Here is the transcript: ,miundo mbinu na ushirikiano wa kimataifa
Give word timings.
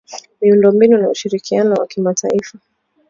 ,miundo 0.41 0.67
mbinu 0.71 0.97
na 0.97 1.09
ushirikiano 1.09 1.73
wa 1.75 1.87
kimataifa 1.87 2.59